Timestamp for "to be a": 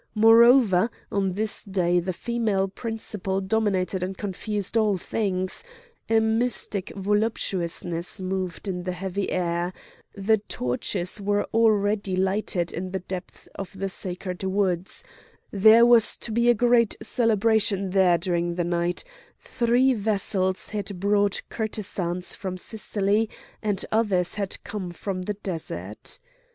16.17-16.55